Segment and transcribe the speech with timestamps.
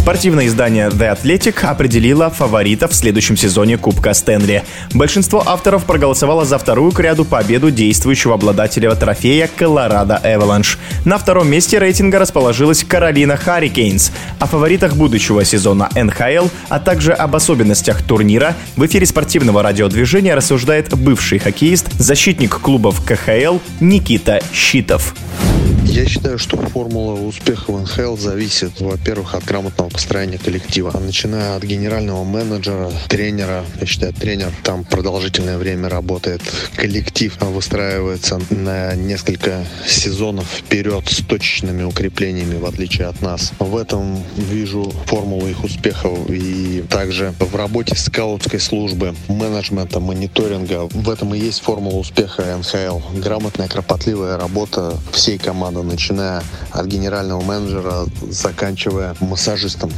[0.00, 4.64] Спортивное издание The Athletic определило фаворита в следующем сезоне Кубка Стэнли.
[4.94, 10.78] Большинство авторов проголосовало за вторую к ряду победу действующего обладателя трофея Колорадо Эваланш.
[11.04, 14.10] На втором месте рейтинга расположилась Каролина Харрикейнс.
[14.38, 20.96] О фаворитах будущего сезона НХЛ, а также об особенностях турнира в эфире спортивного радиодвижения рассуждает
[20.96, 25.14] бывший хоккеист, защитник клубов КХЛ Никита Щитов.
[25.90, 30.96] Я считаю, что формула успеха в НХЛ зависит, во-первых, от грамотного построения коллектива.
[30.96, 33.64] Начиная от генерального менеджера, тренера.
[33.80, 36.42] Я считаю, тренер там продолжительное время работает.
[36.76, 43.52] Коллектив выстраивается на несколько сезонов вперед с точечными укреплениями, в отличие от нас.
[43.58, 46.30] В этом вижу формулу их успехов.
[46.30, 50.88] И также в работе скаутской службы, менеджмента, мониторинга.
[50.92, 53.00] В этом и есть формула успеха НХЛ.
[53.18, 59.90] Грамотная, кропотливая работа всей команды начиная от генерального менеджера, заканчивая массажистом.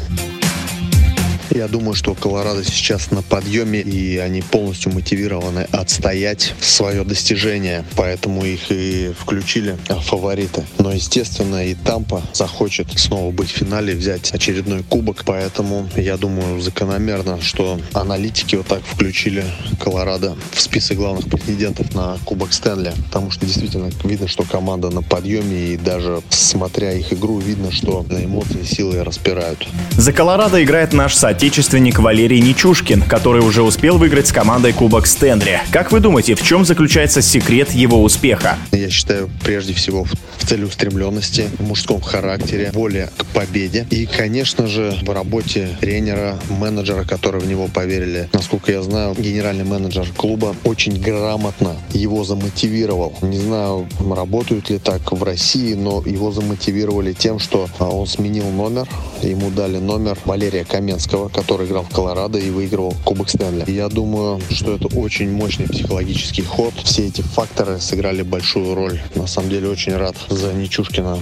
[1.54, 8.42] Я думаю, что Колорадо сейчас на подъеме, и они полностью мотивированы отстоять свое достижение, поэтому
[8.42, 10.64] их и включили фавориты.
[10.78, 16.58] Но, естественно, и Тампа захочет снова быть в финале, взять очередной кубок, поэтому я думаю
[16.62, 19.44] закономерно, что аналитики вот так включили
[19.78, 25.02] Колорадо в список главных претендентов на Кубок Стэнли, потому что действительно видно, что команда на
[25.02, 29.68] подъеме, и даже смотря их игру, видно, что эмоции силы распирают.
[29.92, 35.08] За Колорадо играет наш сайт соотечественник Валерий Нечушкин, который уже успел выиграть с командой Кубок
[35.08, 35.60] Стэнли.
[35.72, 38.56] Как вы думаете, в чем заключается секрет его успеха?
[38.70, 40.04] Я считаю, прежде всего,
[40.38, 47.02] в целеустремленности, в мужском характере, воле к победе и, конечно же, в работе тренера, менеджера,
[47.02, 48.28] которые в него поверили.
[48.32, 53.18] Насколько я знаю, генеральный менеджер клуба очень грамотно его замотивировал.
[53.20, 58.48] Не знаю, работают ли так в России, но его замотивировали тем, что а, он сменил
[58.50, 58.86] номер,
[59.28, 63.70] ему дали номер Валерия Каменского, который играл в Колорадо и выигрывал Кубок Стэнли.
[63.70, 66.74] Я думаю, что это очень мощный психологический ход.
[66.84, 69.00] Все эти факторы сыграли большую роль.
[69.14, 71.18] На самом деле очень рад за Нечушкина.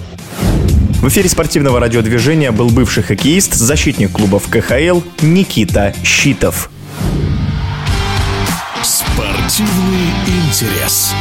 [1.01, 6.69] В эфире спортивного радиодвижения был бывший хоккеист, защитник клубов КХЛ Никита Щитов.
[8.83, 11.13] Спортивный интерес.